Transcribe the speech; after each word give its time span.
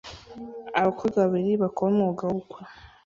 Abakobwa 0.79 1.17
babiri 1.23 1.51
bakora 1.63 1.89
umwuga 1.91 2.21
w'ubukwe 2.25 2.61